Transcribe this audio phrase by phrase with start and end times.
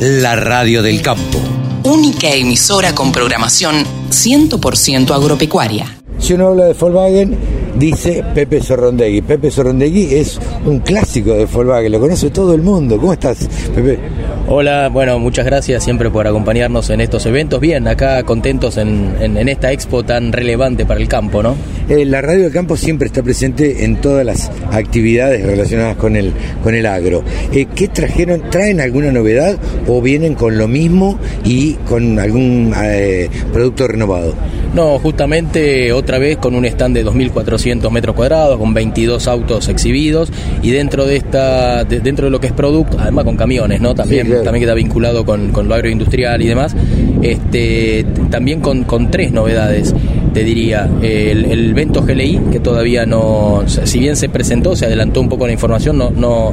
[0.00, 1.38] la radio del campo.
[1.82, 5.86] Única emisora con programación 100% agropecuaria.
[6.18, 7.36] Si uno habla de Volkswagen,
[7.74, 9.22] dice Pepe Sorrondegui.
[9.22, 12.96] Pepe Sorrondegui es un clásico de Volkswagen, lo conoce todo el mundo.
[12.96, 13.98] ¿Cómo estás, Pepe?
[14.46, 17.60] Hola, bueno, muchas gracias siempre por acompañarnos en estos eventos.
[17.60, 21.56] Bien, acá contentos en, esta expo tan relevante para el campo, ¿no?
[21.88, 26.32] Eh, la radio del campo siempre está presente en todas las actividades relacionadas con el,
[26.62, 27.22] con el agro.
[27.52, 28.50] Eh, ¿Qué trajeron?
[28.50, 29.56] ¿Traen alguna novedad
[29.86, 34.34] o vienen con lo mismo y con algún eh, producto renovado?
[34.74, 40.30] No, justamente otra vez con un stand de 2.400 metros cuadrados, con 22 autos exhibidos
[40.62, 43.94] y dentro de esta, dentro de lo que es producto, además con camiones, ¿no?
[43.94, 46.76] También, también queda vinculado con, lo agroindustrial y demás.
[47.22, 49.94] Este, también con, con tres novedades
[50.32, 50.88] te diría.
[51.02, 55.46] El, el Vento GLI, que todavía no, si bien se presentó, se adelantó un poco
[55.46, 56.52] la información, no, no,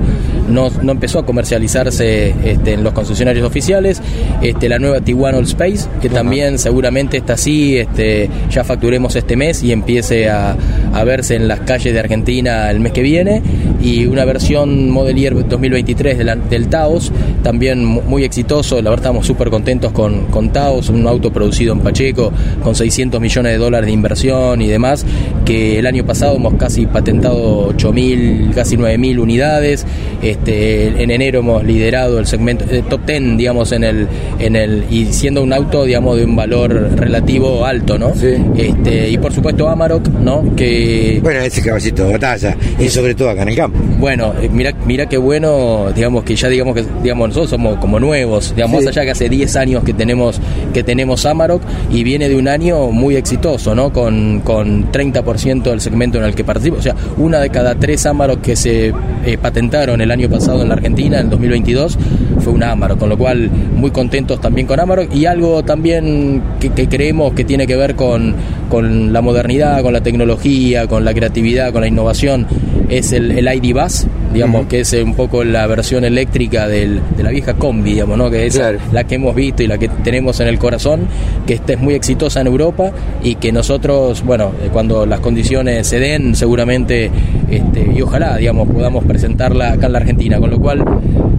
[0.50, 4.02] no, empezó a comercializarse este, en los concesionarios oficiales.
[4.42, 9.36] Este, la nueva Tiguan All Space, que también seguramente está así, este, ya facturemos este
[9.36, 10.56] mes y empiece a,
[10.96, 13.42] a verse en las calles de Argentina el mes que viene.
[13.82, 16.18] Y una versión Modelier 2023
[16.50, 17.12] del Taos,
[17.44, 18.82] también muy exitoso.
[18.82, 22.32] La verdad, estamos súper contentos con, con Taos, un auto producido en Pacheco
[22.64, 25.06] con 600 millones de dólares de inversión y demás,
[25.44, 29.86] que el año pasado hemos casi patentado 8.000, casi 9.000 unidades.
[30.24, 34.08] Este, en enero hemos liderado el segmento eh, top 10, digamos, en el,
[34.40, 38.14] en el, y siendo un auto, digamos, de un valor relativo alto, ¿no?
[38.56, 40.56] Este, y por supuesto Amarok, ¿no?
[40.56, 40.85] Que...
[41.22, 43.80] Bueno, ese caballito de batalla, y sobre todo acá en el campo.
[44.00, 48.00] Bueno, eh, mira, mira qué bueno, digamos, que ya digamos que, digamos, nosotros somos como
[48.00, 50.40] nuevos, digamos, más allá que hace 10 años que tenemos,
[50.74, 53.92] que tenemos Amarok, y viene de un año muy exitoso ¿no?
[53.92, 56.78] Con, con 30% del segmento en el que participa.
[56.78, 58.94] O sea, una de cada tres Amarok que se
[59.26, 61.98] eh, patentaron el año pasado en la Argentina, en 2022,
[62.40, 66.88] fue un Amarok, con lo cual muy contentos también con Amarok y algo también que,
[66.88, 68.36] creemos que tiene que ver con,
[68.70, 72.46] con, la modernidad, con la tecnología, con la creatividad, con la innovación,
[72.90, 77.24] es el, el ID Bus, digamos, que es un poco la versión eléctrica del, de
[77.24, 78.30] la vieja combi, digamos, ¿no?
[78.30, 81.08] Que es la que hemos visto y la que tenemos en el corazón,
[81.48, 82.92] que esta es muy exitosa en Europa
[83.24, 87.10] y que nosotros, bueno, eh, cuando las condiciones se den, seguramente,
[87.50, 90.84] este, y ojalá, digamos, podamos presentarla acá en la Argentina, con lo cual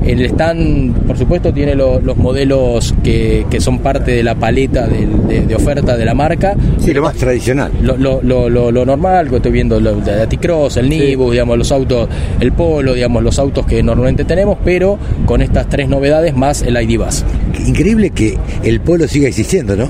[0.04, 5.54] el stand, por supuesto, tiene los modelos que, que, son parte de la paleta de,
[5.54, 6.54] oferta de la marca.
[6.78, 7.72] Sí, lo más tradicional.
[7.82, 12.08] Lo, lo, lo, lo normal, que estoy viendo, el Aticross, el Nibus, digamos, los autos,
[12.40, 16.80] el Polo, digamos, los autos que normalmente tenemos, pero con estas tres novedades más el
[16.80, 17.24] ID Bus.
[17.66, 19.88] Increíble que el Polo siga existiendo, ¿no?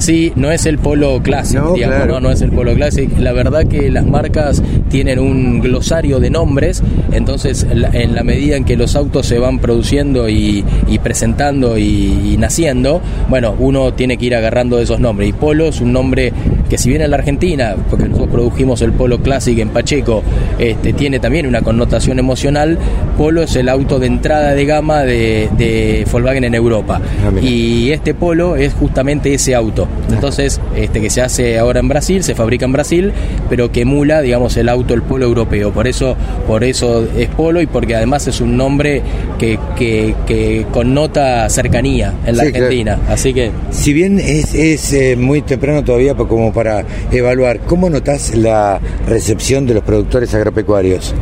[0.00, 3.16] Sí, no es el polo clásico, no, digamos, no, no es el polo clásico.
[3.18, 8.64] La verdad que las marcas tienen un glosario de nombres, entonces en la medida en
[8.64, 10.64] que los autos se van produciendo y,
[11.02, 15.28] presentando y, naciendo, bueno, uno tiene que ir agarrando esos nombres.
[15.30, 16.32] Y polo es un nombre
[16.68, 20.22] que si bien en la Argentina, porque nosotros produjimos el Polo Classic en Pacheco,
[20.58, 22.78] este, tiene también una connotación emocional,
[23.16, 27.00] Polo es el auto de entrada de gama de, de Volkswagen en Europa.
[27.24, 29.88] Ah, y este Polo es justamente ese auto.
[30.10, 33.12] Entonces, este que se hace ahora en Brasil, se fabrica en Brasil,
[33.48, 35.72] pero que emula, digamos, el auto, el Polo europeo.
[35.72, 39.02] Por eso, por eso es Polo y porque además es un nombre
[39.38, 42.98] que, que, connota cercanía en la Argentina.
[43.08, 43.50] Así que.
[43.70, 47.60] Si bien es, es eh, muy temprano todavía como para evaluar.
[47.60, 51.14] ¿Cómo notas la recepción de los productores agropecuarios?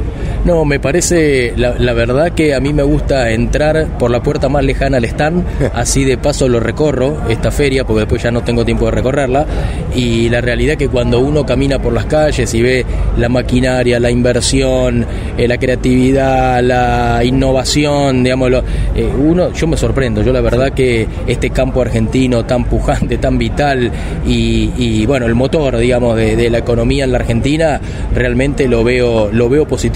[0.44, 4.64] No, me parece, la, verdad que a mí me gusta entrar por la puerta más
[4.64, 5.44] lejana al stand,
[5.74, 9.46] así de paso lo recorro, esta feria, porque después ya no tengo tiempo de recorrerla,
[9.94, 12.86] y la realidad que cuando uno camina por las calles y ve
[13.16, 15.06] la maquinaria, la inversión,
[15.38, 18.52] eh, la creatividad, la innovación, digamos,
[18.94, 23.38] eh, uno, yo me sorprendo, yo la verdad que este campo argentino tan pujante, tan
[23.38, 23.90] vital,
[24.26, 27.80] y, bueno, el motor, digamos, de, de la economía en la Argentina,
[28.14, 29.88] realmente lo veo, lo veo positivo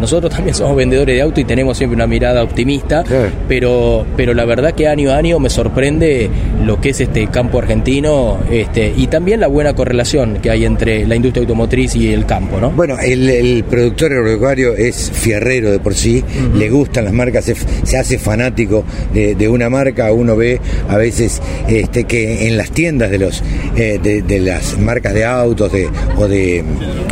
[0.00, 3.04] nosotros también somos vendedores de auto y tenemos siempre una mirada optimista,
[3.48, 6.30] pero, pero la verdad que año a año me sorprende
[6.64, 11.06] lo que es este campo argentino este, y también la buena correlación que hay entre
[11.06, 12.60] la industria automotriz y el campo.
[12.60, 12.70] ¿no?
[12.70, 16.24] Bueno, el, productor agropecuario es fierrero de por sí,
[16.54, 22.04] le gustan las marcas, se, hace fanático de, una marca, uno ve a veces este,
[22.04, 23.42] que en las tiendas de, los,
[23.76, 25.72] eh, de, las marcas de autos
[26.16, 26.64] o de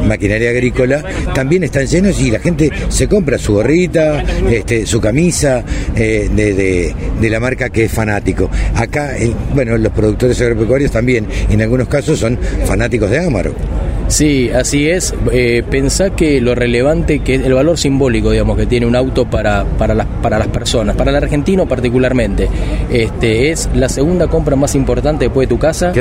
[0.07, 1.03] maquinaria agrícola
[1.35, 7.31] también están llenos y la gente se compra su gorrita, este, su camisa eh, de,
[7.31, 8.49] la marca que es fanático.
[8.75, 9.15] Acá,
[9.55, 13.55] bueno, los productores agropecuarios también, en algunos casos, son fanáticos de Amaro.
[14.09, 15.15] Sí, así es.
[15.33, 19.29] Eh, pensá que lo relevante, que es el valor simbólico, digamos, que tiene un auto
[19.29, 22.49] para, para, las, para las personas, para el argentino particularmente,
[22.91, 25.93] este, es la segunda compra más importante después de tu casa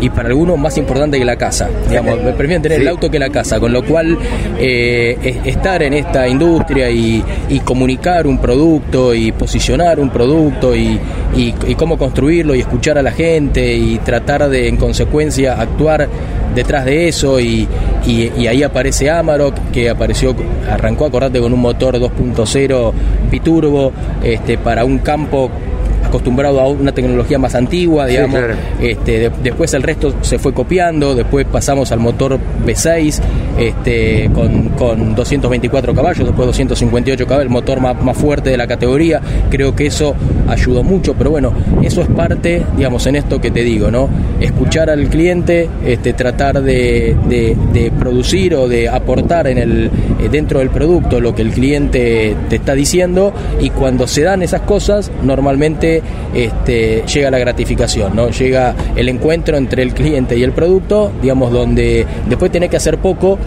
[0.00, 1.68] y para algunos más importante que la casa.
[1.88, 4.18] Digamos, me prefieren tener el auto que la casa, con lo cual
[4.58, 7.22] eh, estar en esta industria y,
[7.64, 11.00] comunicar un producto y posicionar un producto y,
[11.34, 16.08] y cómo construirlo y escuchar a la gente y tratar de en consecuencia actuar
[16.54, 17.68] detrás de eso y,
[18.06, 20.34] ahí aparece Amarok que apareció,
[20.70, 22.92] arrancó, acordate, con un motor 2.0
[23.30, 23.92] biturbo
[24.22, 25.50] este, para un campo
[26.14, 28.40] acostumbrado a una tecnología más antigua, digamos.
[28.80, 33.20] este, después el resto se fue copiando, después pasamos al motor V6
[33.58, 38.68] este, con, con 224 caballos, después 258 caballos, el motor más, más fuerte de la
[38.68, 39.20] categoría.
[39.50, 40.14] Creo que eso
[40.48, 41.52] ayudó mucho, pero bueno,
[41.82, 44.08] eso es parte, digamos, en esto que te digo, ¿no?
[44.40, 50.58] Escuchar al cliente, este, tratar de, de, producir o de aportar en el, eh, dentro
[50.58, 55.10] del producto lo que el cliente te está diciendo y cuando se dan esas cosas,
[55.22, 56.02] normalmente
[56.34, 58.30] este, llega la gratificación, ¿no?
[58.30, 62.98] Llega el encuentro entre el cliente y el producto, digamos, donde después tiene que hacer
[62.98, 63.38] poco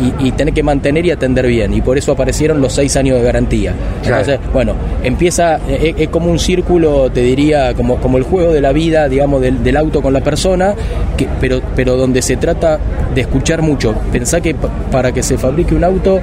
[0.00, 1.74] y, y que mantener y atender bien.
[1.74, 3.74] Y por eso aparecieron los seis años de garantía.
[4.02, 8.60] Entonces, bueno, empieza, es, es, como un círculo, te diría, como, como el juego de
[8.60, 10.74] la vida, digamos, del, del auto con la persona,
[11.16, 12.78] que, pero, pero donde se trata
[13.14, 13.94] de escuchar mucho.
[14.12, 14.54] Pensá que
[14.90, 16.20] para que se fabrique un auto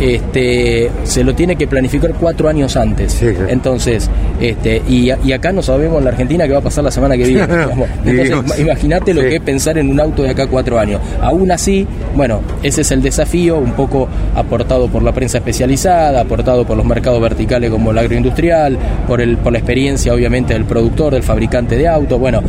[0.00, 3.20] este, se lo tiene que planificar cuatro años antes.
[3.48, 4.08] Entonces,
[4.40, 7.24] este, y, acá no sabemos en la Argentina qué va a pasar la semana que
[7.24, 7.42] viene.
[8.04, 11.00] Entonces, imagínate lo que es pensar en un auto de acá cuatro años.
[11.20, 16.66] Aún así, bueno, ese es el desafío, un poco aportado por la prensa especializada, aportado
[16.66, 21.14] por los mercados verticales como el agroindustrial, por, el, por la experiencia obviamente del productor,
[21.14, 22.18] del fabricante de autos.
[22.18, 22.42] Bueno,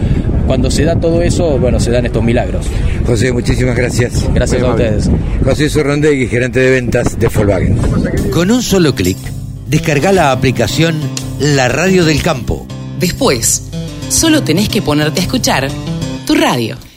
[0.48, 2.66] cuando se da todo eso, bueno, se dan estos milagros.
[3.06, 4.26] José, muchísimas gracias.
[4.34, 5.10] Gracias a ustedes.
[5.44, 7.78] José Sorrondegui, gerente de ventas de Volkswagen.
[8.32, 9.18] Con un solo clic,
[9.68, 11.00] descarga la aplicación
[11.40, 12.66] La Radio del Campo.
[13.00, 13.70] Después,
[14.10, 15.70] solo tenés que ponerte a escuchar
[16.26, 16.89] tu radio.